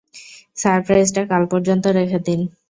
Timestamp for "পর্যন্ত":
1.51-1.85